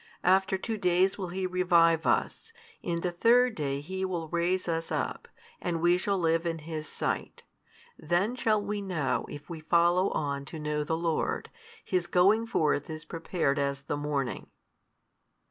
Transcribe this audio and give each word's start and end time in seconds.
After 0.23 0.57
two 0.57 0.79
days 0.79 1.19
will 1.19 1.27
He 1.27 1.45
revive 1.45 2.07
us, 2.07 2.53
in 2.81 3.01
the 3.01 3.11
third 3.11 3.53
day 3.53 3.81
He 3.81 4.03
will 4.03 4.29
raise 4.29 4.67
us 4.67 4.91
up, 4.91 5.27
and 5.61 5.79
we 5.79 5.95
shall 5.95 6.17
live 6.17 6.43
in 6.43 6.57
His 6.57 6.87
Sight. 6.87 7.43
Then 7.99 8.35
shall 8.35 8.59
we 8.65 8.81
know 8.81 9.27
if 9.29 9.47
we 9.47 9.59
follow 9.59 10.09
on 10.09 10.43
to 10.45 10.57
know 10.57 10.83
the 10.83 10.97
Lord; 10.97 11.51
His 11.85 12.07
going 12.07 12.47
forth 12.47 12.89
is 12.89 13.05
prepared 13.05 13.59
as 13.59 13.81
the 13.81 13.95
morning. 13.95 14.47